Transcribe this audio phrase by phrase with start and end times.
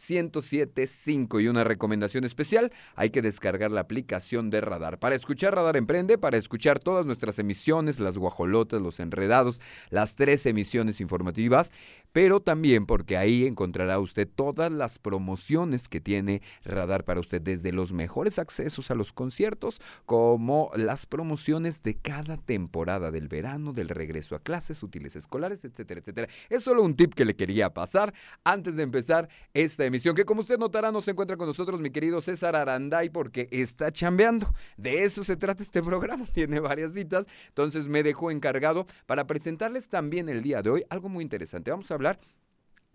[0.00, 1.42] 442-592-1075.
[1.42, 4.98] Y una recomendación especial, hay que descargar la aplicación de Radar.
[4.98, 10.44] Para escuchar Radar Emprende, para escuchar todas nuestras emisiones, las guajolotas, los enredados, las tres
[10.46, 11.72] emisiones informativas,
[12.14, 17.72] pero también porque ahí encontrará usted todas las promociones que tiene Radar para usted, desde
[17.72, 23.88] los mejores accesos a los conciertos como las promociones de cada temporada del verano, del
[23.88, 26.28] regreso a clases, útiles escolares, etcétera, etcétera.
[26.48, 30.42] Es solo un tip que le quería pasar antes de empezar esta emisión, que como
[30.42, 34.54] usted notará no se encuentra con nosotros mi querido César Aranday porque está chambeando.
[34.76, 39.88] De eso se trata este programa, tiene varias citas, entonces me dejó encargado para presentarles
[39.88, 41.72] también el día de hoy algo muy interesante.
[41.72, 42.43] Vamos a hablar particular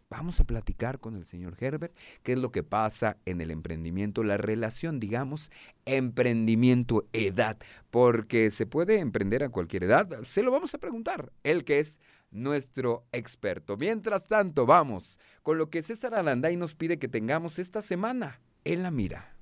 [0.10, 4.24] Vamos a platicar con el señor Herbert qué es lo que pasa en el emprendimiento,
[4.24, 5.52] la relación, digamos,
[5.86, 7.58] emprendimiento-edad,
[7.90, 12.02] porque se puede emprender a cualquier edad, se lo vamos a preguntar, él que es
[12.30, 13.78] nuestro experto.
[13.78, 18.84] Mientras tanto, vamos con lo que César Alanday nos pide que tengamos esta semana en
[18.84, 19.41] la mira.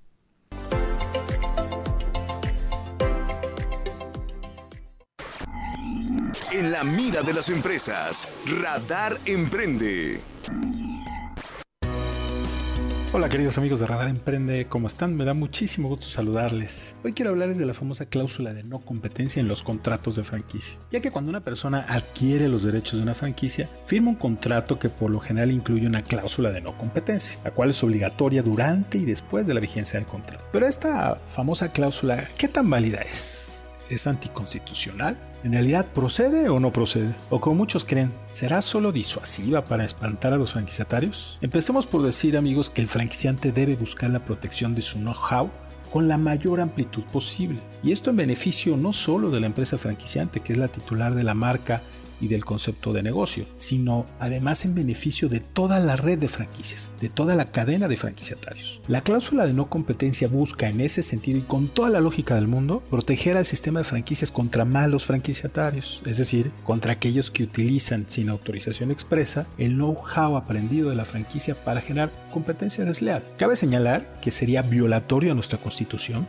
[6.51, 8.27] En la mira de las empresas,
[8.59, 10.19] Radar Emprende.
[13.13, 15.15] Hola queridos amigos de Radar Emprende, ¿cómo están?
[15.15, 16.95] Me da muchísimo gusto saludarles.
[17.03, 20.79] Hoy quiero hablarles de la famosa cláusula de no competencia en los contratos de franquicia,
[20.89, 24.89] ya que cuando una persona adquiere los derechos de una franquicia, firma un contrato que
[24.89, 29.05] por lo general incluye una cláusula de no competencia, la cual es obligatoria durante y
[29.05, 30.43] después de la vigencia del contrato.
[30.51, 33.63] Pero esta famosa cláusula, ¿qué tan válida es?
[33.87, 35.28] ¿Es anticonstitucional?
[35.41, 37.15] ¿En realidad procede o no procede?
[37.29, 41.37] O como muchos creen, ¿será solo disuasiva para espantar a los franquiciatarios?
[41.41, 45.49] Empecemos por decir amigos que el franquiciante debe buscar la protección de su know-how
[45.91, 47.59] con la mayor amplitud posible.
[47.81, 51.23] Y esto en beneficio no solo de la empresa franquiciante, que es la titular de
[51.23, 51.81] la marca
[52.21, 56.89] y del concepto de negocio, sino además en beneficio de toda la red de franquicias,
[56.99, 58.81] de toda la cadena de franquiciatarios.
[58.87, 62.47] La cláusula de no competencia busca en ese sentido y con toda la lógica del
[62.47, 68.05] mundo proteger al sistema de franquicias contra malos franquiciatarios, es decir, contra aquellos que utilizan
[68.07, 73.23] sin autorización expresa el know-how aprendido de la franquicia para generar competencia desleal.
[73.37, 76.27] Cabe señalar que sería violatorio a nuestra constitución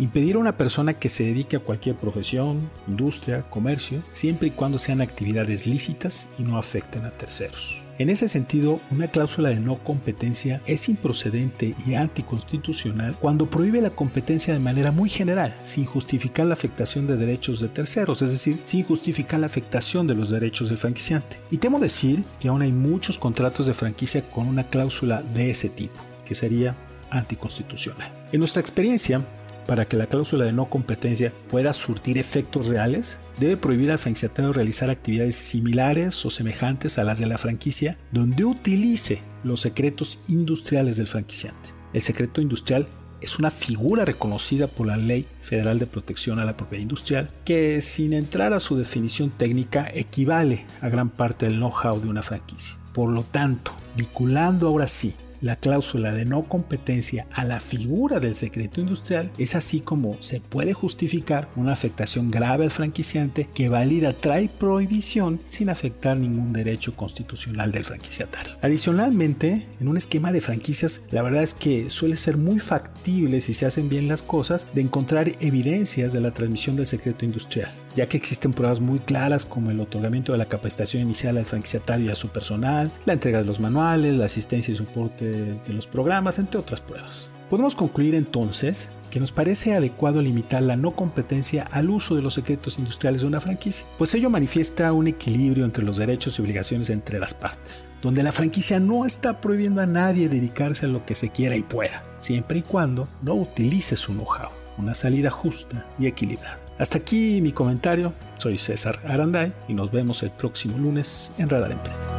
[0.00, 4.78] Impedir a una persona que se dedique a cualquier profesión, industria, comercio, siempre y cuando
[4.78, 7.82] sean actividades lícitas y no afecten a terceros.
[7.98, 13.90] En ese sentido, una cláusula de no competencia es improcedente y anticonstitucional cuando prohíbe la
[13.90, 18.60] competencia de manera muy general, sin justificar la afectación de derechos de terceros, es decir,
[18.62, 21.40] sin justificar la afectación de los derechos del franquiciante.
[21.50, 25.68] Y temo decir que aún hay muchos contratos de franquicia con una cláusula de ese
[25.68, 26.76] tipo, que sería
[27.10, 28.12] anticonstitucional.
[28.30, 29.22] En nuestra experiencia,
[29.68, 34.54] para que la cláusula de no competencia pueda surtir efectos reales, debe prohibir al franquiciatario
[34.54, 40.96] realizar actividades similares o semejantes a las de la franquicia donde utilice los secretos industriales
[40.96, 41.68] del franquiciante.
[41.92, 42.88] El secreto industrial
[43.20, 47.82] es una figura reconocida por la Ley Federal de Protección a la Propiedad Industrial que,
[47.82, 52.78] sin entrar a su definición técnica, equivale a gran parte del know-how de una franquicia.
[52.94, 58.34] Por lo tanto, vinculando ahora sí la cláusula de no competencia a la figura del
[58.34, 64.12] secreto industrial es así como se puede justificar una afectación grave al franquiciante que valida
[64.12, 68.56] trae prohibición sin afectar ningún derecho constitucional del franquiciatario.
[68.62, 73.54] Adicionalmente, en un esquema de franquicias, la verdad es que suele ser muy factible si
[73.54, 78.08] se hacen bien las cosas de encontrar evidencias de la transmisión del secreto industrial ya
[78.08, 82.10] que existen pruebas muy claras como el otorgamiento de la capacitación inicial al franquiciatario y
[82.10, 86.38] a su personal, la entrega de los manuales, la asistencia y soporte de los programas,
[86.38, 87.30] entre otras pruebas.
[87.50, 92.34] Podemos concluir entonces que nos parece adecuado limitar la no competencia al uso de los
[92.34, 96.90] secretos industriales de una franquicia, pues ello manifiesta un equilibrio entre los derechos y obligaciones
[96.90, 101.14] entre las partes, donde la franquicia no está prohibiendo a nadie dedicarse a lo que
[101.14, 106.06] se quiera y pueda, siempre y cuando no utilice su know-how, una salida justa y
[106.06, 106.67] equilibrada.
[106.78, 108.12] Hasta aquí mi comentario.
[108.38, 112.18] Soy César Aranday y nos vemos el próximo lunes en Radar Emprende.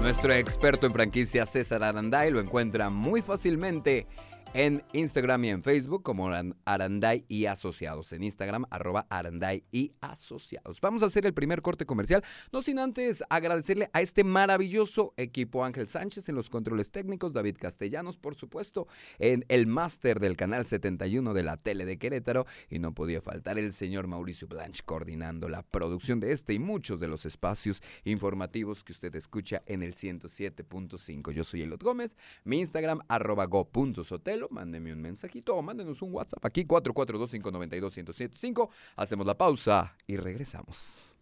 [0.00, 4.06] nuestro experto en franquicia César Aranday lo encuentra muy fácilmente
[4.52, 6.28] en Instagram y en Facebook como
[6.64, 8.12] Aranday y Asociados.
[8.12, 10.80] En Instagram, arroba Aranday y Asociados.
[10.80, 15.64] Vamos a hacer el primer corte comercial, no sin antes agradecerle a este maravilloso equipo
[15.64, 18.88] Ángel Sánchez en los controles técnicos, David Castellanos, por supuesto,
[19.18, 23.58] en el máster del canal 71 de la tele de Querétaro y no podía faltar
[23.58, 28.82] el señor Mauricio Blanche coordinando la producción de este y muchos de los espacios informativos
[28.82, 31.30] que usted escucha en el 107.5.
[31.30, 36.44] Yo soy Elot Gómez, mi Instagram arroba go.sotel mándeme un mensajito o mándenos un WhatsApp
[36.44, 38.68] aquí 442-592-1075.
[38.96, 41.14] Hacemos la pausa y regresamos.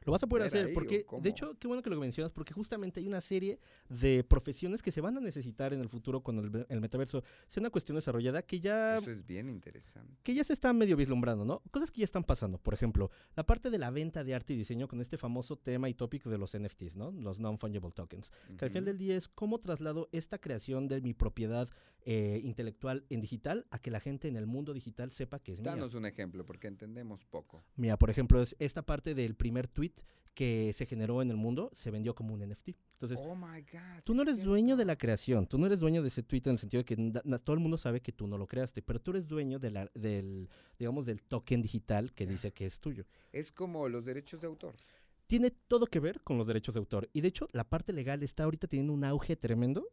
[0.04, 2.32] Lo vas a poder hacer ahí, ¿o porque, de hecho, qué bueno que lo mencionas,
[2.32, 6.20] porque justamente hay una serie de profesiones que se van a necesitar en el futuro
[6.22, 10.16] cuando el, ve- el metaverso sea una cuestión desarrollada que ya, Eso es bien interesante.
[10.22, 11.62] que ya se está medio vislumbrando, ¿no?
[11.70, 12.58] Cosas que ya están pasando.
[12.58, 15.88] Por ejemplo, la parte de la venta de arte y diseño con este famoso tema
[15.88, 17.10] y tópico de los NFTs, ¿no?
[17.12, 18.32] Los Non-Fungible Tokens.
[18.58, 21.68] Que al final del día es cómo traslado esta creación de mi propiedad
[22.04, 25.60] eh, intelectual en digital a que la gente en el mundo digital sepa que es
[25.60, 25.70] mía.
[25.70, 27.64] Danos un ejemplo, porque entendemos poco.
[27.76, 29.91] Mira, por ejemplo, es esta parte del primer tweet
[30.34, 32.70] que se generó en el mundo se vendió como un NFT.
[32.92, 34.02] Entonces, oh my God.
[34.04, 36.42] tú no es eres dueño de la creación, tú no eres dueño de ese tweet
[36.46, 36.96] en el sentido de que
[37.44, 39.90] todo el mundo sabe que tú no lo creaste, pero tú eres dueño de la-
[39.94, 43.04] del, digamos, del token digital que dice que es tuyo.
[43.32, 44.74] Es como los derechos de autor.
[45.26, 47.08] Tiene todo que ver con los derechos de autor.
[47.12, 49.88] Y de hecho, la parte legal está ahorita teniendo un auge tremendo.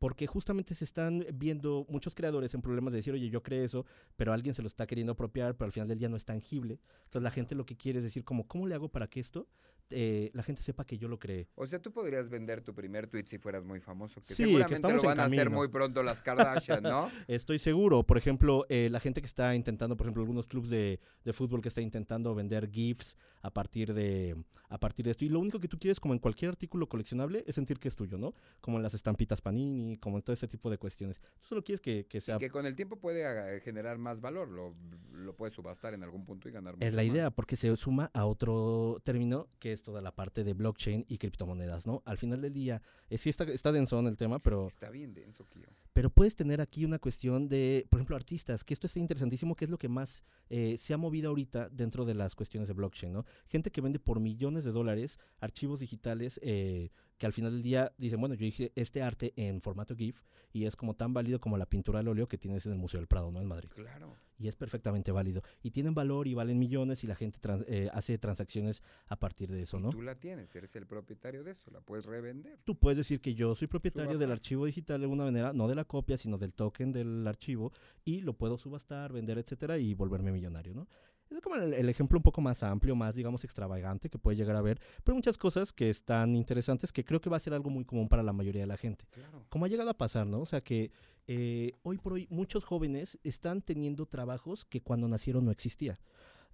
[0.00, 3.84] Porque justamente se están viendo muchos creadores en problemas de decir, oye, yo creé eso,
[4.16, 6.80] pero alguien se lo está queriendo apropiar, pero al final del día no es tangible.
[7.04, 9.46] Entonces la gente lo que quiere es decir, como, ¿cómo le hago para que esto
[9.90, 11.48] eh, la gente sepa que yo lo creé?
[11.54, 14.92] O sea, tú podrías vender tu primer tweet si fueras muy famoso, que Sí, seguramente
[14.94, 17.10] lo van a hacer muy pronto las Kardashian, ¿no?
[17.28, 20.98] Estoy seguro, por ejemplo, eh, la gente que está intentando, por ejemplo, algunos clubes de,
[21.24, 24.36] de fútbol que está intentando vender GIFs a partir de
[24.70, 25.24] a partir de esto.
[25.24, 27.96] Y lo único que tú quieres, como en cualquier artículo coleccionable, es sentir que es
[27.96, 28.34] tuyo, ¿no?
[28.60, 31.20] Como en las estampitas Panini, como en todo este tipo de cuestiones.
[31.40, 32.36] Tú solo quieres que, que sea...
[32.36, 34.76] Y que con el tiempo puede ah, generar más valor, lo,
[35.12, 37.12] lo puedes subastar en algún punto y ganar mucho Es la más.
[37.12, 41.18] idea, porque se suma a otro término que es toda la parte de blockchain y
[41.18, 42.02] criptomonedas, ¿no?
[42.04, 45.14] Al final del día, eh, sí está, está denso en el tema, pero Está bien
[45.14, 45.66] denso, Kio.
[45.92, 49.64] Pero puedes tener aquí una cuestión de, por ejemplo, artistas, que esto está interesantísimo, que
[49.64, 53.12] es lo que más eh, se ha movido ahorita dentro de las cuestiones de blockchain,
[53.12, 53.24] ¿no?
[53.48, 57.92] Gente que vende por millones de dólares archivos digitales eh, que al final del día
[57.98, 60.22] dicen, bueno, yo dije este arte en formato GIF
[60.52, 62.98] y es como tan válido como la pintura al óleo que tienes en el Museo
[62.98, 63.40] del Prado, ¿no?
[63.40, 63.68] En Madrid.
[63.74, 64.16] Claro.
[64.38, 65.42] Y es perfectamente válido.
[65.62, 69.50] Y tienen valor y valen millones y la gente trans- eh, hace transacciones a partir
[69.50, 69.90] de eso, Y ¿no?
[69.90, 72.58] tú la tienes, eres el propietario de eso, la puedes revender.
[72.64, 75.74] Tú puedes decir que yo soy propietario del archivo digital de alguna manera, no de
[75.74, 77.70] la copia, sino del token del archivo,
[78.02, 80.88] y lo puedo subastar, vender, etcétera, y volverme millonario, ¿no?
[81.30, 84.56] Es como el, el ejemplo un poco más amplio, más, digamos, extravagante que puede llegar
[84.56, 87.54] a ver, pero hay muchas cosas que están interesantes que creo que va a ser
[87.54, 89.06] algo muy común para la mayoría de la gente.
[89.10, 89.46] Claro.
[89.48, 90.40] Como ha llegado a pasar, ¿no?
[90.40, 90.90] O sea que
[91.32, 96.00] eh, hoy por hoy muchos jóvenes están teniendo trabajos que cuando nacieron no existía.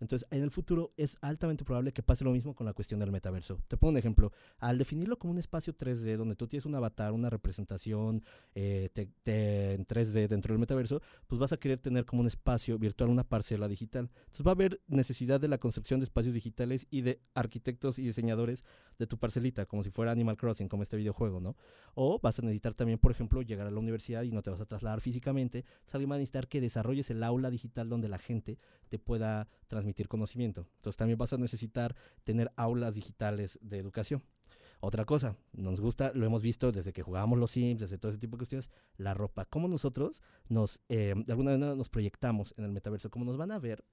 [0.01, 3.11] Entonces, en el futuro es altamente probable que pase lo mismo con la cuestión del
[3.11, 3.61] metaverso.
[3.69, 4.33] Te pongo un ejemplo.
[4.59, 8.23] Al definirlo como un espacio 3D donde tú tienes un avatar, una representación
[8.55, 13.11] eh, en 3D dentro del metaverso, pues vas a querer tener como un espacio virtual,
[13.11, 14.11] una parcela digital.
[14.19, 18.03] Entonces va a haber necesidad de la construcción de espacios digitales y de arquitectos y
[18.03, 18.65] diseñadores
[18.99, 21.57] de tu parcelita, como si fuera Animal Crossing, como este videojuego, ¿no?
[21.95, 24.61] O vas a necesitar también, por ejemplo, llegar a la universidad y no te vas
[24.61, 25.65] a trasladar físicamente.
[25.93, 30.09] Alguien va a necesitar que desarrolles el aula digital donde la gente te pueda transmitir
[30.09, 30.67] conocimiento.
[30.77, 34.23] Entonces también vas a necesitar tener aulas digitales de educación.
[34.81, 38.19] Otra cosa, nos gusta, lo hemos visto desde que jugábamos los Sims, desde todo ese
[38.19, 39.47] tipo de cuestiones, la ropa.
[39.47, 43.53] Cómo nosotros nos, eh, de alguna manera nos proyectamos en el metaverso, cómo nos van
[43.53, 43.85] a ver,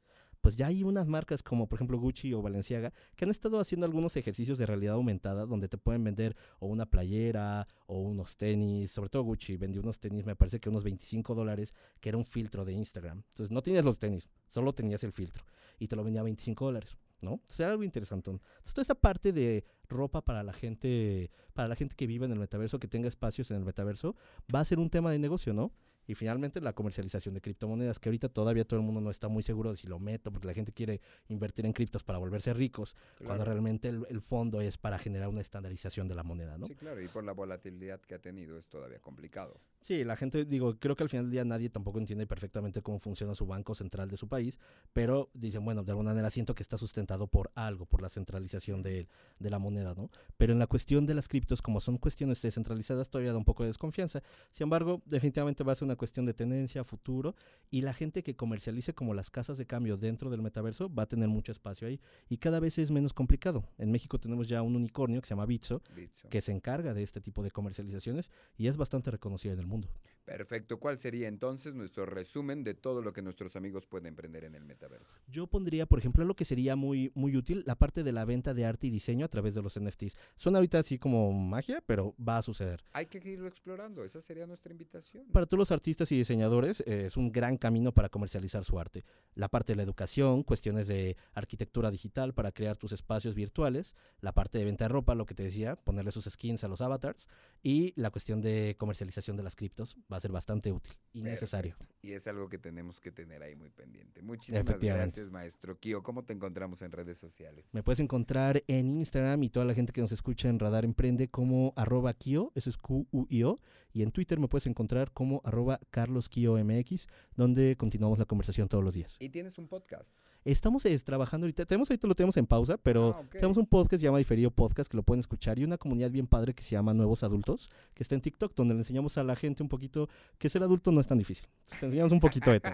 [0.43, 3.85] pues ya hay unas marcas como por ejemplo Gucci o Balenciaga que han estado haciendo
[3.85, 8.91] algunos ejercicios de realidad aumentada donde te pueden vender o una playera o unos tenis,
[8.91, 12.25] sobre todo Gucci vendió unos tenis, me parece que unos 25 dólares, que era un
[12.25, 13.23] filtro de Instagram.
[13.29, 15.45] Entonces no tenías los tenis, solo tenías el filtro
[15.79, 16.97] y te lo vendía a 25 dólares.
[17.21, 17.39] ¿no?
[17.45, 18.29] Será algo interesante.
[18.29, 22.33] Entonces, toda esta parte de ropa para la gente, para la gente que vive en
[22.33, 24.17] el metaverso, que tenga espacios en el metaverso,
[24.53, 25.71] va a ser un tema de negocio, ¿no?
[26.07, 29.43] Y finalmente la comercialización de criptomonedas, que ahorita todavía todo el mundo no está muy
[29.43, 32.95] seguro de si lo meto, porque la gente quiere invertir en criptos para volverse ricos,
[33.25, 36.65] cuando realmente el, el, fondo es para generar una estandarización de la moneda, ¿no?
[36.65, 39.59] Sí, claro, y por la volatilidad que ha tenido es todavía complicado.
[39.83, 42.99] Sí, la gente, digo, creo que al final del día nadie tampoco entiende perfectamente cómo
[42.99, 44.57] funciona su banco central de su país,
[44.93, 48.81] pero dicen, bueno, de alguna manera siento que está sustentado por algo, por la centralización
[48.81, 49.09] de,
[49.39, 50.09] de la moneda, ¿no?
[50.37, 53.63] Pero en la cuestión de las criptos, como son cuestiones descentralizadas, todavía da un poco
[53.63, 54.23] de desconfianza.
[54.51, 57.35] Sin embargo, definitivamente va a ser una cuestión de tendencia, futuro,
[57.69, 61.07] y la gente que comercialice como las casas de cambio dentro del metaverso va a
[61.07, 61.99] tener mucho espacio ahí,
[62.29, 63.65] y cada vez es menos complicado.
[63.77, 66.29] En México tenemos ya un unicornio que se llama Bitso, Bitso.
[66.29, 69.72] que se encarga de este tipo de comercializaciones y es bastante reconocido en el mundo.
[69.73, 69.85] monde.
[70.25, 70.79] Perfecto.
[70.79, 74.63] ¿Cuál sería entonces nuestro resumen de todo lo que nuestros amigos pueden emprender en el
[74.63, 75.13] metaverso?
[75.27, 78.53] Yo pondría, por ejemplo, lo que sería muy, muy útil, la parte de la venta
[78.53, 80.15] de arte y diseño a través de los NFTs.
[80.37, 82.83] Son ahorita así como magia, pero va a suceder.
[82.93, 84.03] Hay que irlo explorando.
[84.03, 85.27] Esa sería nuestra invitación.
[85.27, 89.03] Para todos los artistas y diseñadores eh, es un gran camino para comercializar su arte.
[89.35, 94.31] La parte de la educación, cuestiones de arquitectura digital para crear tus espacios virtuales, la
[94.31, 97.27] parte de venta de ropa, lo que te decía, ponerle sus skins a los avatars
[97.61, 101.31] y la cuestión de comercialización de las criptos va a ser bastante útil y Perfecto.
[101.31, 101.75] necesario.
[102.01, 104.21] Y es algo que tenemos que tener ahí muy pendiente.
[104.21, 106.03] Muchísimas gracias, maestro Kio.
[106.03, 107.69] ¿Cómo te encontramos en redes sociales?
[107.73, 111.27] Me puedes encontrar en Instagram y toda la gente que nos escucha en Radar Emprende
[111.27, 113.55] como arroba Kio, eso es Q-U-I-O,
[113.91, 118.67] y en Twitter me puedes encontrar como arroba Carlos Kio MX, donde continuamos la conversación
[118.67, 119.17] todos los días.
[119.19, 120.17] ¿Y tienes un podcast?
[120.45, 123.39] Estamos es, trabajando ahorita, tenemos ahorita lo tenemos en pausa, pero ah, okay.
[123.39, 126.11] tenemos un podcast que se llama Diferido Podcast que lo pueden escuchar y una comunidad
[126.11, 129.23] bien padre que se llama Nuevos Adultos, que está en TikTok, donde le enseñamos a
[129.23, 131.47] la gente un poquito que ser adulto no es tan difícil.
[131.79, 132.73] Te enseñamos un poquito de todo.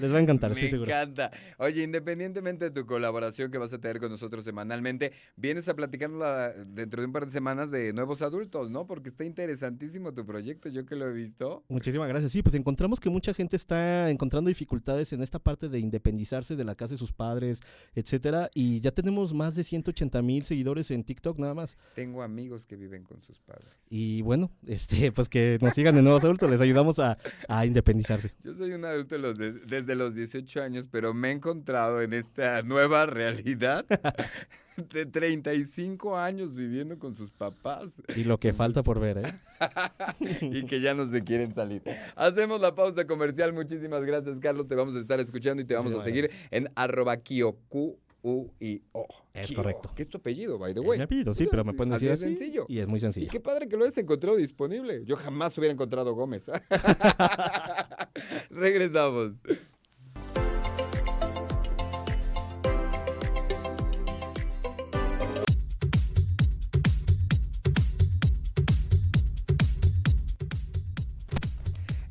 [0.00, 0.88] Les va a encantar, estoy seguro.
[0.88, 1.30] Me encanta.
[1.58, 6.18] Oye, independientemente de tu colaboración que vas a tener con nosotros semanalmente, vienes a platicarnos
[6.18, 8.88] la, dentro de un par de semanas de Nuevos Adultos, ¿no?
[8.88, 11.62] Porque está interesantísimo tu proyecto, yo que lo he visto.
[11.68, 12.32] Muchísimas gracias.
[12.32, 16.64] Sí, pues encontramos que mucha gente está encontrando dificultades en esta parte de independizarse de
[16.64, 17.60] la casa de sus padres,
[17.94, 21.76] etcétera, y ya tenemos más de 180 mil seguidores en TikTok nada más.
[21.94, 23.68] Tengo amigos que viven con sus padres.
[23.90, 27.18] Y bueno, este, pues que nos sigan de nuevos adultos, les ayudamos a,
[27.48, 28.32] a, independizarse.
[28.42, 32.12] Yo soy un adulto los de, desde los 18 años, pero me he encontrado en
[32.12, 33.84] esta nueva realidad
[34.78, 38.02] de 35 años viviendo con sus papás.
[38.16, 39.40] Y lo que falta por ver, ¿eh?
[40.40, 41.82] y que ya no se quieren salir.
[42.14, 43.52] Hacemos la pausa comercial.
[43.52, 44.68] Muchísimas gracias, Carlos.
[44.68, 47.98] Te vamos a estar escuchando y te vamos sí, a seguir en arroba kioku.
[48.20, 49.06] U I O.
[49.32, 49.92] Es Kio, correcto.
[49.94, 50.92] Que es tu apellido, by the way.
[50.92, 52.24] Es mi apellido, sí, pero me pueden decir así.
[52.24, 52.32] así.
[52.32, 52.66] Es sencillo.
[52.68, 53.26] Y es muy sencillo.
[53.26, 55.04] Y qué padre que lo hayas encontrado disponible.
[55.04, 56.48] Yo jamás hubiera encontrado Gómez.
[58.50, 59.34] Regresamos.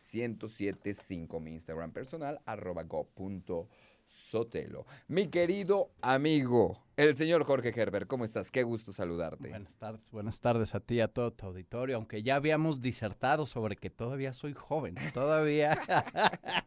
[0.04, 1.40] 442-592-1075.
[1.40, 3.08] Mi Instagram personal, arroba go.
[4.08, 4.86] Sotelo.
[5.10, 8.52] Mi querido amigo, el señor Jorge Gerber, ¿cómo estás?
[8.52, 9.50] Qué gusto saludarte.
[9.50, 13.46] Buenas tardes, buenas tardes a ti y a todo tu auditorio, aunque ya habíamos disertado
[13.46, 15.78] sobre que todavía soy joven, todavía...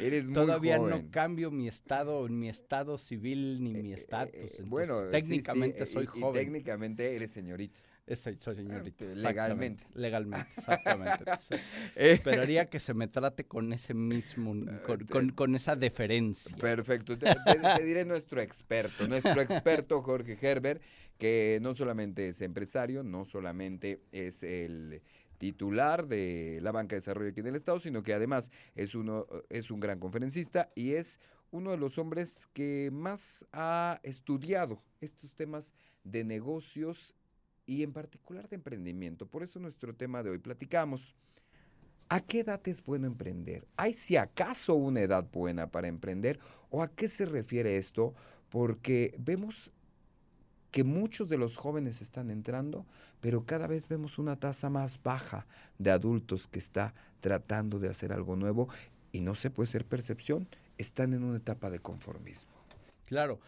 [0.00, 1.04] Eres muy Todavía joven.
[1.04, 4.60] no cambio mi estado, mi estado civil ni mi estatus.
[4.60, 6.40] Eh, bueno, técnicamente sí, sí, soy y, joven.
[6.40, 7.80] Y técnicamente eres señorito.
[8.16, 9.04] Soy, soy señorita.
[9.04, 9.84] Ah, legalmente.
[9.94, 11.16] Legalmente, exactamente.
[11.18, 11.60] Entonces,
[11.96, 12.12] eh.
[12.12, 14.54] esperaría que se me trate con ese mismo,
[14.86, 16.56] con, con, con esa deferencia.
[16.56, 17.18] Perfecto.
[17.18, 20.80] Te, te, te, diré nuestro experto, nuestro experto Jorge Gerber,
[21.18, 25.02] que no solamente es empresario, no solamente es el
[25.38, 29.26] titular de la banca de desarrollo aquí en el estado, sino que además es uno
[29.50, 31.18] es un gran conferencista y es
[31.50, 37.16] uno de los hombres que más ha estudiado estos temas de negocios
[37.66, 39.26] y en particular de emprendimiento.
[39.26, 41.14] Por eso nuestro tema de hoy platicamos.
[42.08, 43.66] ¿A qué edad es bueno emprender?
[43.76, 46.38] ¿Hay si acaso una edad buena para emprender?
[46.70, 48.14] ¿O a qué se refiere esto?
[48.50, 49.72] Porque vemos
[50.70, 52.86] que muchos de los jóvenes están entrando,
[53.20, 55.46] pero cada vez vemos una tasa más baja
[55.78, 58.68] de adultos que está tratando de hacer algo nuevo
[59.12, 60.48] y no se puede ser percepción,
[60.78, 62.52] están en una etapa de conformismo.
[63.04, 63.38] Claro.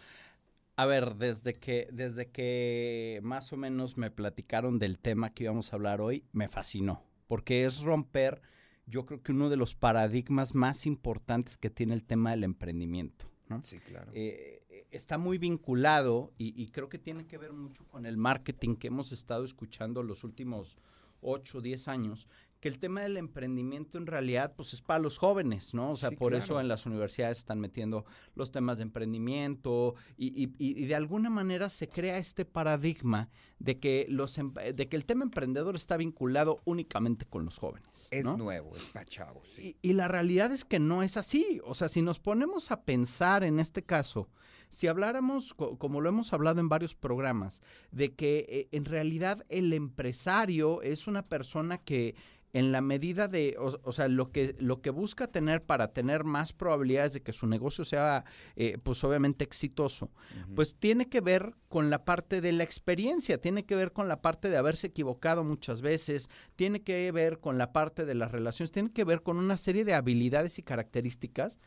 [0.76, 5.72] A ver, desde que, desde que más o menos me platicaron del tema que íbamos
[5.72, 8.42] a hablar hoy, me fascinó, porque es romper,
[8.87, 13.30] yo creo que uno de los paradigmas más importantes que tiene el tema del emprendimiento.
[13.62, 14.10] Sí, claro.
[14.14, 18.74] Eh, está muy vinculado y, y, creo que tiene que ver mucho con el marketing
[18.74, 20.78] que hemos estado escuchando los últimos
[21.20, 22.28] 8 o 10 años,
[22.64, 25.90] que el tema del emprendimiento en realidad pues es para los jóvenes, ¿no?
[25.90, 30.46] O sea, por eso en las universidades están metiendo los temas de emprendimiento y,
[30.87, 34.40] de alguna manera se crea este paradigma de que, los,
[34.74, 38.09] de que el tema emprendedor está vinculado únicamente con los jóvenes.
[38.11, 39.77] Es nuevo, es para chavos, sí.
[39.83, 41.61] Y, la realidad es que no es así.
[41.66, 44.31] O sea, si nos ponemos a pensar en este caso,
[44.70, 47.61] si habláramos, como lo hemos hablado en varios programas,
[47.92, 52.16] de que eh, en realidad el empresario es una persona que
[52.54, 56.52] en la medida de, o, sea, lo que, lo que busca tener para tener más
[56.52, 60.12] probabilidades de que su negocio sea, eh, pues obviamente exitoso,
[60.54, 64.22] pues tiene que ver con la parte de la experiencia, tiene que ver con la
[64.22, 68.70] parte de haberse equivocado muchas veces, tiene que ver con la parte de las relaciones,
[68.70, 71.58] tiene que ver con una serie de habilidades y características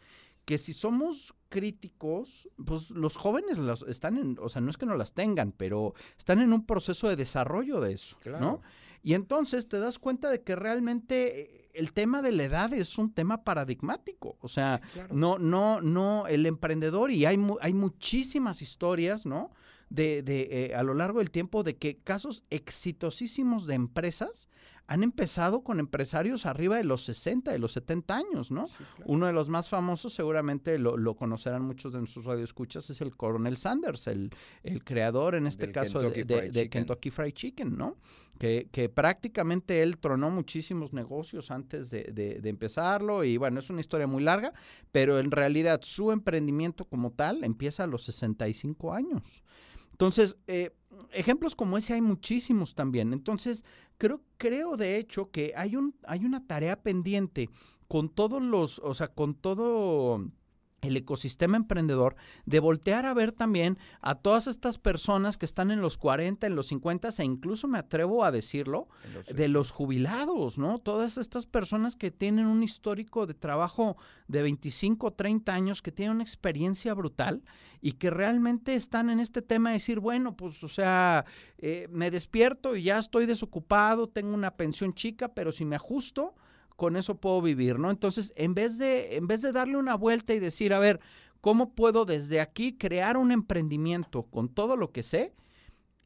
[0.45, 4.85] que si somos críticos, pues los jóvenes los están en, o sea, no es que
[4.85, 8.61] no las tengan, pero están en un proceso de desarrollo de eso, ¿no?
[9.03, 12.97] Y entonces te das cuenta de que realmente eh, el tema de la edad es
[12.97, 14.37] un tema paradigmático.
[14.41, 14.81] O sea,
[15.11, 19.51] no, no, no, el emprendedor, y hay, hay muchísimas historias, ¿no?
[19.89, 24.49] De, de eh, a lo largo del tiempo de que casos exitosísimos de empresas
[24.87, 28.65] han empezado con empresarios arriba de los 60, de los 70 años, ¿no?
[29.03, 33.57] Uno de los más famosos, seguramente lo, conocerán muchos de nuestros radioescuchas, es el Coronel
[33.57, 34.31] Sanders, el,
[34.63, 37.97] el creador en este caso de, Kentucky Fried Chicken, ¿no?
[38.39, 44.07] Que, que, prácticamente él tronó muchísimos negocios antes de, empezarlo y bueno, es una historia
[44.07, 44.53] muy larga,
[44.93, 49.43] pero en realidad su emprendimiento como tal empieza a los 65 años.
[49.91, 50.69] Entonces, eh,
[51.11, 53.13] ejemplos como ese hay muchísimos también.
[53.13, 53.65] Entonces,
[53.97, 57.49] creo, creo de hecho que hay, un, hay una tarea pendiente
[57.87, 60.29] con todos los, o sea, con todo
[60.87, 65.81] el ecosistema emprendedor, de voltear a ver también a todas estas personas que están en
[65.81, 68.87] los 40, en los 50 e incluso me atrevo a decirlo,
[69.33, 70.79] de los jubilados, ¿no?
[70.79, 73.97] Todas estas personas que tienen un histórico de trabajo
[74.27, 77.43] de 25, 30 años, que tienen una experiencia brutal
[77.81, 81.25] y que realmente están en este tema de decir, bueno, pues, o sea,
[81.57, 86.35] eh, me despierto y ya estoy desocupado, tengo una pensión chica, pero si me ajusto,
[86.77, 87.89] con eso puedo vivir, ¿no?
[87.89, 91.01] Entonces, en vez de, en vez de darle una vuelta y decir, a ver,
[91.41, 95.33] ¿cómo puedo desde aquí crear un emprendimiento con todo lo que sé?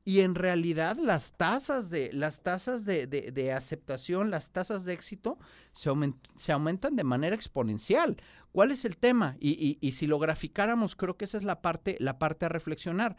[0.03, 5.37] Y en realidad las tasas de, las tasas de, de, aceptación, las tasas de éxito
[5.73, 8.17] se, aumentan de manera exponencial.
[8.51, 9.35] ¿Cuál es el tema?
[9.39, 12.49] Y, y, y, si lo graficáramos, creo que esa es la parte, la parte a
[12.49, 13.15] reflexionar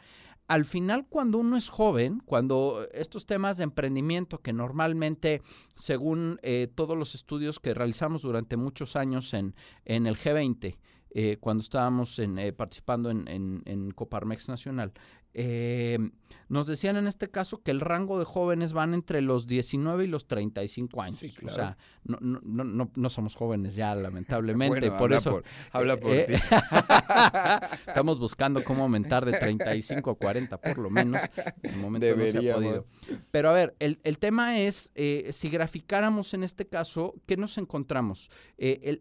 [0.53, 5.41] al final cuando uno es joven, cuando estos temas de emprendimiento que normalmente,
[5.77, 9.55] según eh, todos los estudios que realizamos durante muchos años en,
[9.87, 10.77] en el G20,
[11.15, 14.93] eh, cuando estábamos en, eh, participando en, Coparmex Nacional,
[15.35, 15.99] eh,
[16.49, 20.07] nos decían en este caso que el rango de jóvenes van entre los 19 y
[20.07, 21.23] los 35 años.
[21.47, 24.90] O sea, no, no, no, no, somos jóvenes ya, lamentablemente.
[24.90, 25.42] por eso.
[25.71, 26.35] habla por eh, ti.
[27.87, 31.23] estamos buscando cómo aumentar de 35 a 40, por lo menos.
[31.62, 32.85] En el momento no se ha podido.
[33.31, 37.57] Pero a ver, el, el tema es: eh, si graficáramos en este caso, ¿qué nos
[37.57, 38.31] encontramos?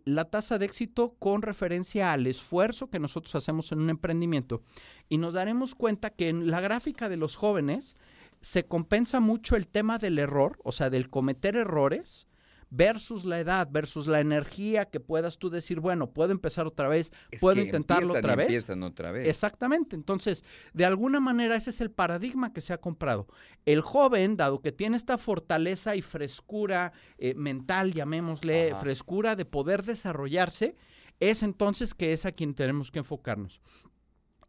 [0.05, 4.63] la tasa de éxito con referencia al esfuerzo que nosotros hacemos en un emprendimiento
[5.11, 7.97] y nos daremos cuenta que en la gráfica de los jóvenes
[8.39, 12.27] se compensa mucho el tema del error, o sea, del cometer errores,
[12.69, 17.11] versus la edad, versus la energía que puedas tú decir, bueno, puedo empezar otra vez,
[17.41, 18.45] puedo intentarlo otra vez.
[18.45, 19.27] Empiezan otra vez.
[19.27, 19.97] Exactamente.
[19.97, 23.27] Entonces, de alguna manera ese es el paradigma que se ha comprado.
[23.65, 29.83] El joven, dado que tiene esta fortaleza y frescura eh, mental, llamémosle, frescura de poder
[29.83, 30.77] desarrollarse,
[31.19, 33.59] es entonces que es a quien tenemos que enfocarnos.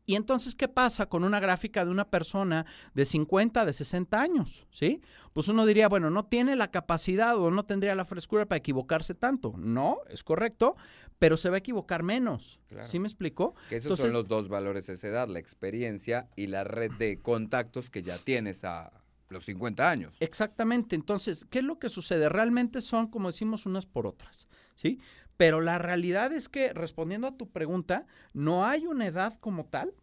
[0.05, 4.67] Y entonces, ¿qué pasa con una gráfica de una persona de 50, de 60 años?
[4.71, 5.01] ¿Sí?
[5.33, 9.15] Pues uno diría, bueno, no tiene la capacidad o no tendría la frescura para equivocarse
[9.15, 9.55] tanto.
[9.57, 10.77] No, es correcto,
[11.19, 12.59] pero se va a equivocar menos.
[12.85, 13.55] ¿Sí me explico?
[13.69, 17.21] Que esos son los dos valores de esa edad, la experiencia y la red de
[17.21, 18.93] contactos que ya tienes a
[19.29, 20.17] los 50 años.
[20.19, 20.97] Exactamente.
[20.97, 22.29] Entonces, ¿qué es lo que sucede?
[22.29, 24.49] Realmente son, como decimos, unas por otras.
[24.75, 24.99] ¿Sí?
[25.37, 29.95] Pero la realidad es que, respondiendo a tu pregunta, no hay una edad como tal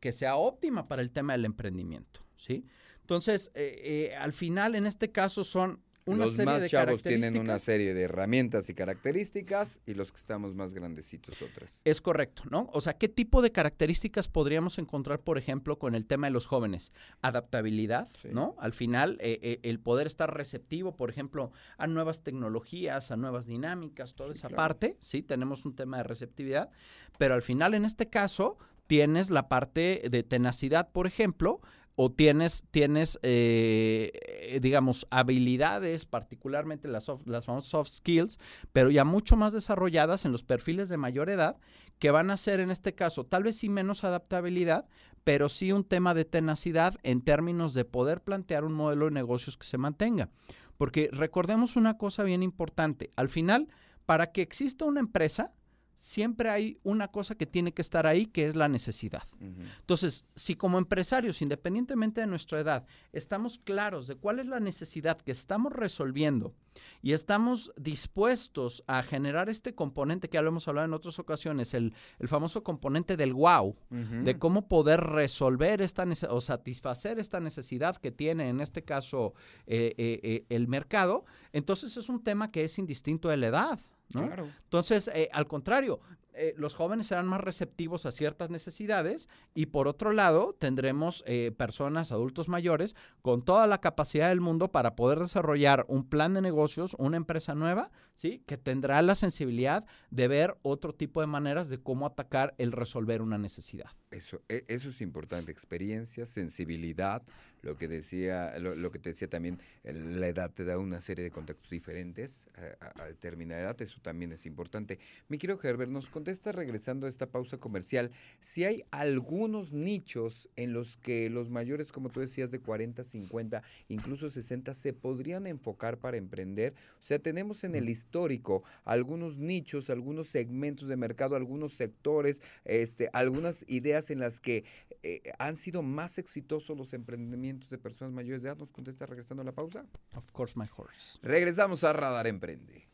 [0.00, 2.64] que sea óptima para el tema del emprendimiento, ¿sí?
[3.00, 7.02] Entonces, eh, eh, al final, en este caso, son una los serie más de chavos
[7.02, 11.80] tienen una serie de herramientas y características y los que estamos más grandecitos otras.
[11.84, 12.68] Es correcto, ¿no?
[12.72, 16.46] O sea, ¿qué tipo de características podríamos encontrar, por ejemplo, con el tema de los
[16.46, 16.92] jóvenes?
[17.22, 18.28] Adaptabilidad, Sí.
[18.32, 18.54] ¿no?
[18.58, 23.46] Al final, eh, eh, el poder estar receptivo, por ejemplo, a nuevas tecnologías, a nuevas
[23.46, 24.56] dinámicas, toda Sí, esa claro.
[24.56, 26.70] parte, sí, tenemos un tema de receptividad,
[27.18, 31.60] pero al final, en este caso, tienes la parte de tenacidad, por ejemplo,
[32.00, 38.38] o tienes, tienes eh, eh, digamos, habilidades, particularmente las, soft- las famosas soft skills,
[38.72, 41.56] pero ya mucho más desarrolladas en los perfiles de mayor edad,
[41.98, 44.86] que van a ser en este caso tal vez sí menos adaptabilidad,
[45.24, 49.56] pero sí un tema de tenacidad en términos de poder plantear un modelo de negocios
[49.56, 50.30] que se mantenga.
[50.76, 53.66] Porque recordemos una cosa bien importante, al final,
[54.06, 55.52] para que exista una empresa,
[56.00, 59.22] siempre hay una cosa que tiene que estar ahí, que es la necesidad.
[59.40, 65.20] Entonces, si como empresarios, independientemente de nuestra edad, estamos claros de cuál es la necesidad
[65.20, 66.54] que estamos resolviendo
[67.02, 71.74] y estamos dispuestos a generar este componente que ya lo hemos hablado en otras ocasiones,
[71.74, 77.96] el, el famoso componente del wow, de cómo poder resolver esta o satisfacer esta necesidad
[77.96, 79.34] que tiene en este caso
[79.66, 83.80] eh, eh, eh, el mercado, entonces es un tema que es indistinto de la edad.
[84.14, 84.26] ¿No?
[84.26, 84.48] Claro.
[84.64, 86.00] Entonces, eh, al contrario,
[86.40, 91.52] eh, los jóvenes serán más receptivos a ciertas necesidades y por otro lado tendremos eh,
[91.56, 96.40] personas, adultos mayores, con toda la capacidad del mundo para poder desarrollar un plan de
[96.40, 98.42] negocios, una empresa nueva, ¿sí?
[98.46, 103.22] Que tendrá la sensibilidad de ver otro tipo de maneras de cómo atacar el resolver
[103.22, 103.86] una necesidad.
[104.10, 107.22] Eso, e- eso es importante, experiencia, sensibilidad,
[107.62, 111.22] lo que decía, lo, lo que te decía también, la edad te da una serie
[111.24, 112.48] de contactos diferentes
[112.80, 114.98] a, a determinada edad, eso también es importante.
[115.28, 120.72] Mi querido Herbert, nos contesta regresando a esta pausa comercial, si hay algunos nichos en
[120.72, 125.98] los que los mayores, como tú decías, de 40, 50, incluso 60, se podrían enfocar
[125.98, 126.74] para emprender.
[126.94, 133.10] O sea, tenemos en el histórico algunos nichos, algunos segmentos de mercado, algunos sectores, este,
[133.12, 134.64] algunas ideas en las que
[135.02, 138.56] eh, han sido más exitosos los emprendimientos de personas mayores de edad.
[138.56, 139.84] Nos contesta regresando a la pausa.
[140.14, 141.18] Of course, my horse.
[141.22, 142.88] Regresamos a Radar Emprende.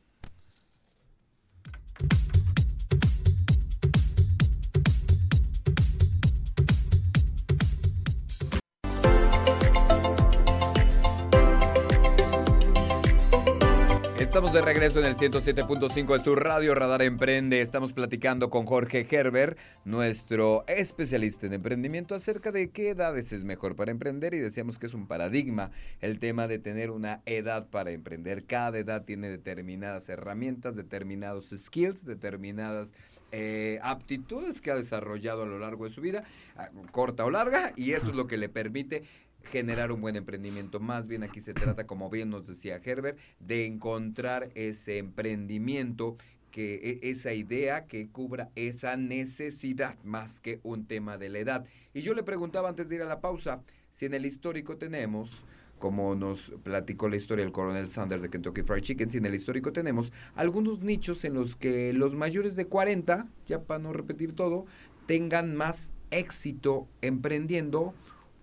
[14.34, 17.60] Estamos de regreso en el 107.5 de su radio Radar Emprende.
[17.60, 23.76] Estamos platicando con Jorge Gerber, nuestro especialista en emprendimiento, acerca de qué edades es mejor
[23.76, 25.70] para emprender y decíamos que es un paradigma
[26.00, 28.44] el tema de tener una edad para emprender.
[28.44, 32.92] Cada edad tiene determinadas herramientas, determinados skills, determinadas
[33.30, 36.24] eh, aptitudes que ha desarrollado a lo largo de su vida,
[36.56, 39.04] ah, corta o larga, y eso es lo que le permite
[39.50, 40.80] generar un buen emprendimiento.
[40.80, 46.16] Más bien aquí se trata, como bien nos decía Herbert, de encontrar ese emprendimiento
[46.50, 51.66] que e- esa idea que cubra esa necesidad más que un tema de la edad.
[51.92, 55.44] Y yo le preguntaba antes de ir a la pausa si en el histórico tenemos
[55.78, 59.34] como nos platicó la historia del coronel Sanders de Kentucky Fried Chicken, si en el
[59.34, 64.32] histórico tenemos algunos nichos en los que los mayores de 40, ya para no repetir
[64.32, 64.64] todo,
[65.06, 67.92] tengan más éxito emprendiendo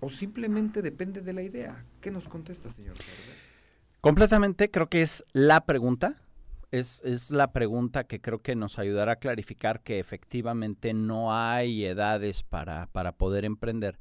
[0.02, 1.86] o simplemente depende de la idea.
[2.02, 2.96] ¿Qué nos contesta, señor?
[4.02, 6.16] Completamente, creo que es la pregunta.
[6.72, 11.86] Es, es la pregunta que creo que nos ayudará a clarificar que efectivamente no hay
[11.86, 14.00] edades para, para poder emprender.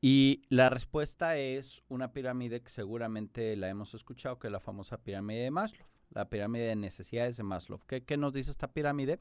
[0.00, 4.96] Y la respuesta es una pirámide que seguramente la hemos escuchado, que es la famosa
[4.98, 7.78] pirámide de Maslow, la pirámide de necesidades de Maslow.
[7.86, 9.20] ¿Qué, qué nos dice esta pirámide?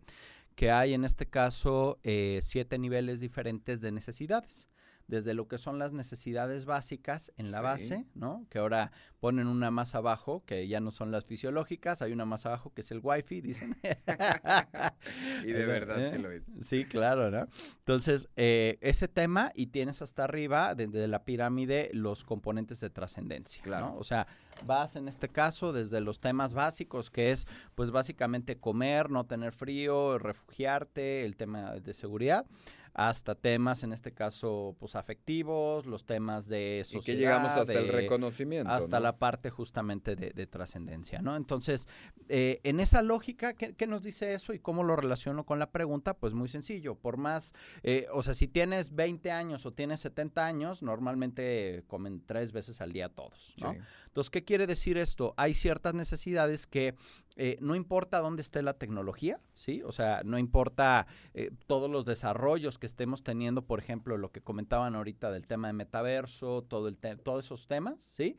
[0.56, 4.71] Que hay en este caso eh, siete niveles diferentes de necesidades.
[5.12, 7.64] Desde lo que son las necesidades básicas en la Sí.
[7.64, 8.46] base, ¿no?
[8.50, 12.46] Que ahora ponen una más abajo, que ya no son las fisiológicas, hay una más
[12.46, 13.76] abajo que es el wifi, dicen.
[15.46, 16.12] Y de verdad ¿Eh?
[16.12, 16.44] que lo es.
[16.64, 17.46] Sí, claro, ¿no?
[17.80, 23.62] Entonces, eh, ese tema y tienes hasta arriba, desde la pirámide, los componentes de trascendencia,
[23.64, 23.88] Claro.
[23.88, 23.96] ¿no?
[23.98, 24.28] O sea,
[24.66, 29.52] vas en este caso desde los temas básicos, que es, pues, básicamente comer, no tener
[29.52, 32.46] frío, refugiarte, el tema de seguridad,
[32.94, 37.04] hasta temas, en este caso, pues, afectivos, los temas de Y sociedad.
[37.06, 38.72] que llegamos hasta el reconocimiento.
[38.72, 39.04] hasta ¿no?
[39.04, 41.36] la parte justamente de, de trascendencia, ¿no?
[41.36, 41.88] Entonces,
[42.30, 45.72] eh, en esa lógica, ¿qué, qué nos dice eso y cómo lo relaciono con la
[45.72, 46.14] pregunta?
[46.16, 50.46] Pues muy sencillo, por más, eh, o sea, si tienes 20 años o tienes 70
[50.46, 53.74] años, normalmente comen tres veces al día todos, ¿no?
[53.74, 53.80] Sí.
[54.12, 55.34] Entonces, ¿qué quiere decir esto?
[55.38, 56.96] Hay ciertas necesidades que
[57.38, 59.82] eh, no importa dónde esté la tecnología, ¿sí?
[59.84, 64.42] O sea, no importa eh, todos los desarrollos que estemos teniendo, por ejemplo, lo que
[64.42, 68.38] comentaban ahorita del tema de metaverso, todo el te- todos esos temas, ¿sí?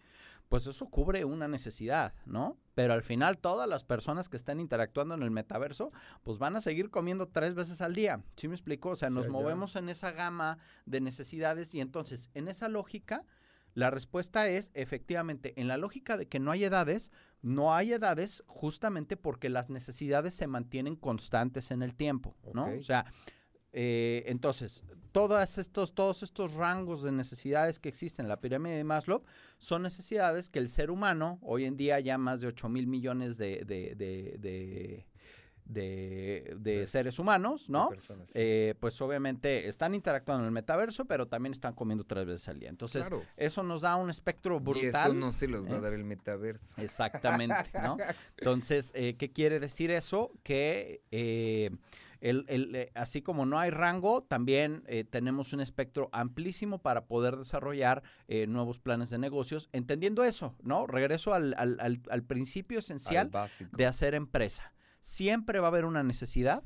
[0.48, 2.58] pues eso cubre una necesidad, ¿no?
[2.74, 5.92] Pero al final todas las personas que están interactuando en el metaverso,
[6.24, 8.22] pues van a seguir comiendo tres veces al día.
[8.36, 8.90] ¿Sí me explico?
[8.90, 13.24] O sea, nos movemos en esa gama de necesidades y entonces en esa lógica,
[13.74, 18.44] la respuesta es efectivamente, en la lógica de que no hay edades, no hay edades
[18.46, 22.66] justamente porque las necesidades se mantienen constantes en el tiempo, ¿no?
[22.78, 23.06] O sea,
[23.72, 28.84] eh, entonces, todas estos, todos estos rangos de necesidades que existen en la pirámide de
[28.84, 29.22] Maslow
[29.58, 33.38] son necesidades que el ser humano, hoy en día ya más de 8 mil millones
[33.38, 35.06] de, de, de, de-
[35.64, 37.88] de- de seres humanos, ¿no?
[37.88, 38.32] personas, sí.
[38.36, 42.58] Eh, pues obviamente están interactuando en el metaverso, pero también están comiendo tres veces al
[42.58, 42.68] día.
[42.68, 43.24] Entonces, Claro.
[43.36, 45.18] eso nos da un espectro Y eso brutal.
[45.18, 45.80] no se los va a ¿eh?
[45.80, 46.80] dar el metaverso.
[46.82, 47.96] Exactamente, ¿no?
[48.38, 50.32] Entonces, eh, ¿qué quiere decir eso?
[50.42, 51.70] Que eh,
[52.20, 57.36] el- el, eh, así como no hay rango, también tenemos un espectro amplísimo para poder
[57.36, 58.02] desarrollar
[58.48, 60.86] nuevos planes de negocios, entendiendo eso, ¿no?
[60.86, 63.30] Regreso al, al- al- al principio Al esencial
[63.72, 64.72] de hacer empresa.
[65.02, 66.62] Siempre va a haber una necesidad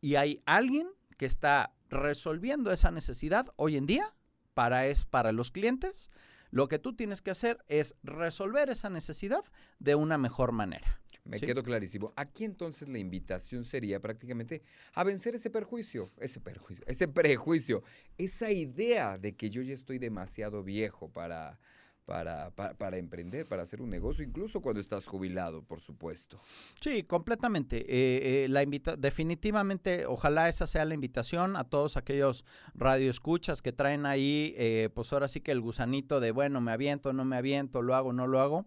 [0.00, 4.14] y hay alguien que está resolviendo esa necesidad hoy en día
[4.52, 6.10] para, es, para los clientes.
[6.50, 9.44] Lo que tú tienes que hacer es resolver esa necesidad
[9.78, 11.00] de una mejor manera.
[11.24, 11.46] Me Sí.
[11.46, 12.12] quedó clarísimo.
[12.16, 14.62] Aquí entonces la invitación sería prácticamente
[14.94, 17.84] a vencer ese perjuicio, ese perjuicio, ese prejuicio,
[18.16, 21.60] esa idea de que yo ya estoy demasiado viejo para,
[22.08, 26.40] para, para, emprender, para hacer un negocio, incluso cuando estás jubilado, por supuesto.
[26.80, 27.80] Sí, completamente.
[27.80, 33.74] Eh, eh, la invita definitivamente, ojalá esa sea la invitación a todos aquellos radioescuchas que
[33.74, 37.36] traen ahí, eh, pues ahora sí que el gusanito de, bueno, me aviento, no me
[37.36, 38.64] aviento, lo hago, no lo hago.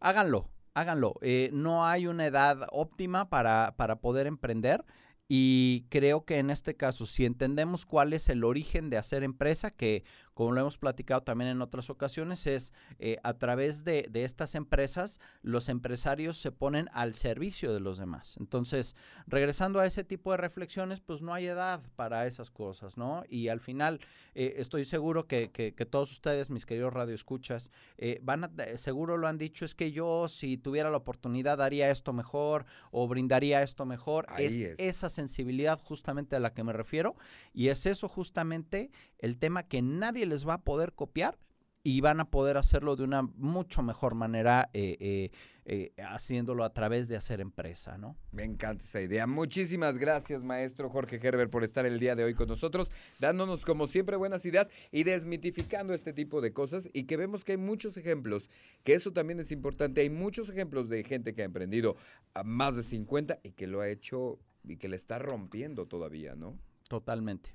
[0.00, 1.12] Háganlo, háganlo.
[1.20, 4.82] Eh, no hay una edad óptima para, para poder emprender.
[5.30, 9.70] Y creo que en este caso, si entendemos cuál es el origen de hacer empresa,
[9.70, 10.02] que
[10.38, 14.54] como lo hemos platicado también en otras ocasiones, es eh, a través de, de estas
[14.54, 18.36] empresas, los empresarios se ponen al servicio de los demás.
[18.38, 18.94] Entonces,
[19.26, 23.24] regresando a ese tipo de reflexiones, pues no hay edad para esas cosas, ¿no?
[23.28, 23.98] Y al final,
[24.36, 28.78] eh, estoy seguro que, que- que todos ustedes, mis queridos radioescuchas, eh, van a, eh,
[28.78, 33.08] seguro lo han dicho, es que yo si tuviera la oportunidad haría esto mejor o
[33.08, 34.26] brindaría esto mejor.
[34.44, 34.52] Es.
[34.78, 37.16] esa sensibilidad justamente a la que me refiero
[37.52, 41.38] y es eso justamente el tema que nadie les va a poder copiar
[41.82, 45.30] y van a poder hacerlo de una mucho mejor manera eh, eh,
[45.64, 48.16] eh, haciéndolo a través de hacer empresa, ¿no?
[48.32, 49.26] Me encanta esa idea.
[49.26, 53.86] Muchísimas gracias, maestro Jorge Gerber, por estar el día de hoy con nosotros, dándonos como
[53.86, 57.96] siempre buenas ideas y desmitificando este tipo de cosas y que vemos que hay muchos
[57.96, 58.50] ejemplos,
[58.82, 60.00] que eso también es importante.
[60.00, 61.96] Hay muchos ejemplos de gente que ha emprendido
[62.34, 66.34] a más de 50 y que lo ha hecho y que le está rompiendo todavía,
[66.34, 66.58] ¿no?
[66.88, 67.50] Totalmente,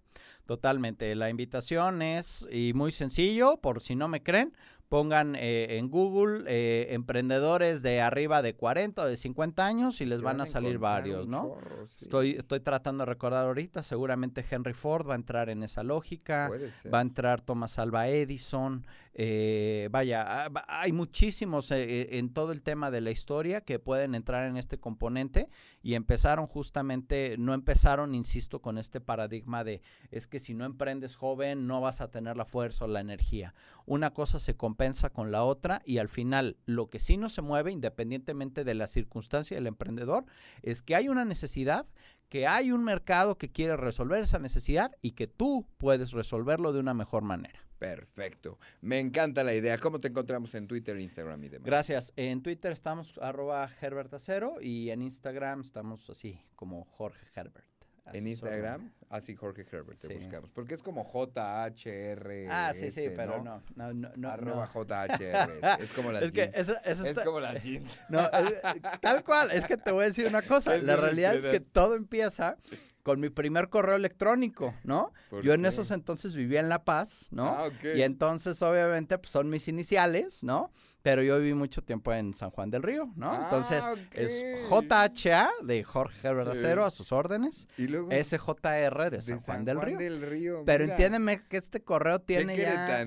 [0.46, 1.13] totalmente.
[1.15, 4.54] La invitación es, y muy sencillo, por si no me creen,
[4.93, 10.06] pongan eh, en Google eh, emprendedores de arriba de 40 o de 50 años y
[10.06, 11.56] les van a salir varios, ¿no?
[11.56, 12.06] chorro, sí.
[12.06, 16.52] Estoy, estoy tratando de recordar ahorita, seguramente Henry Ford va a entrar en esa lógica.
[16.93, 18.86] Va a entrar Thomas Alva Edison.
[19.15, 24.15] Eh, vaya, ah, hay muchísimos eh, en todo el tema de la historia que pueden
[24.15, 25.49] entrar en este componente
[25.84, 31.15] y empezaron justamente, no empezaron, insisto, con este paradigma de es que si no emprendes
[31.15, 33.54] joven no vas a tener la fuerza o la energía.
[33.86, 37.41] Una cosa se compensa con la otra y al final lo que sí no se
[37.41, 40.26] mueve, independientemente de la circunstancia del emprendedor,
[40.63, 41.86] es que hay una necesidad
[42.30, 46.80] que hay un mercado que quiere resolver esa necesidad y que tú puedes resolverlo de
[46.80, 47.60] una mejor manera.
[47.84, 48.60] Perfecto.
[48.80, 49.78] Me encanta la idea.
[49.78, 51.65] ¿Cómo te encontramos en Twitter, Instagram y demás?
[51.65, 52.13] Gracias.
[52.15, 54.13] En Twitter estamos arroba Herbert
[54.62, 57.73] y en Instagram estamos así como Jorge Herbert.
[58.06, 58.52] Así En solo.
[58.52, 60.13] Instagram, así Jorge Herbert te Sí.
[60.16, 60.50] buscamos.
[60.52, 62.48] Porque es como JHR.
[62.50, 63.63] Ah, sí, sí, pero no.
[63.76, 64.30] No, no, no.
[64.30, 64.68] Arroba.
[64.68, 65.82] JHR.
[65.82, 66.58] Es como las Es que jeans.
[66.58, 68.00] eso, eso Es está- como las jeans.
[68.10, 68.62] No, es-
[69.02, 71.60] tal cual, es que te voy a decir una cosa, Es la realidad es que
[71.60, 72.58] todo empieza
[73.04, 75.12] con mi primer correo electrónico, ¿no?
[75.30, 75.68] ¿Por Yo en qué?
[75.70, 77.48] esos entonces vivía en La Paz, ¿no?
[77.48, 77.96] Ah, ok.
[77.96, 80.72] Y entonces obviamente pues, son mis iniciales, ¿no?
[81.04, 83.32] Pero yo viví mucho tiempo en San Juan del Río, ¿no?
[83.32, 84.00] Ah, entonces ok.
[84.13, 86.58] es JHA de Jorge Herbert Sí.
[86.60, 89.98] Acero a sus órdenes, Y luego SJR de de San Juan del Río.
[89.98, 90.94] Río, Pero mira.
[90.96, 93.06] entiéndeme que este correo tiene ya...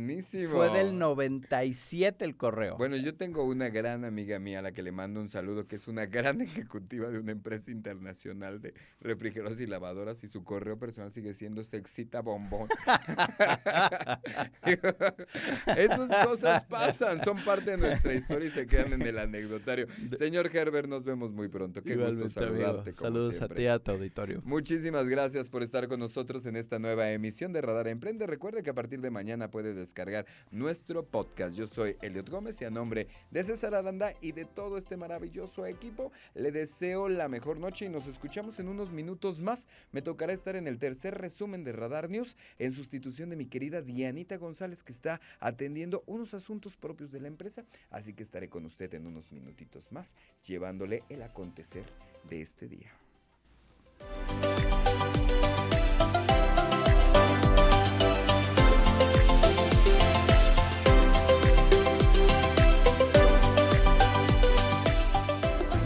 [0.50, 2.76] Fue del 97 el correo.
[2.76, 5.76] Bueno, yo tengo una gran amiga mía a la que le mando un saludo, que
[5.76, 9.76] es una gran ejecutiva de una empresa internacional de refrigerados y lavadoras.
[9.86, 12.68] lavadoras y su correo personal sigue siendo sexita bombón.
[15.76, 19.86] Esas cosas pasan, son parte de nuestra historia y se quedan en el anecdotario.
[20.18, 21.82] Señor Herbert, nos vemos muy pronto.
[21.82, 22.92] Qué gusto Igualmente, saludarte.
[22.92, 24.42] como Saludos a ti a tu auditorio.
[24.44, 28.26] Muchísimas gracias por estar con nosotros en esta nueva emisión de Radar Emprende.
[28.26, 31.54] Recuerde que a partir de mañana puede descargar nuestro podcast.
[31.56, 35.66] Yo soy Eliot Gómez y a nombre de César Aranda y de todo este maravilloso
[35.66, 39.68] equipo, le deseo la mejor noche y nos escuchamos en unos minutos más.
[39.92, 43.82] Me tocará estar en el tercer resumen de Radar News en sustitución de mi querida
[43.82, 47.64] Dianita González que está atendiendo unos asuntos propios de la empresa.
[47.90, 50.14] Así que estaré con usted en unos minutitos más
[50.46, 51.84] llevándole el acontecer
[52.28, 52.92] de este día.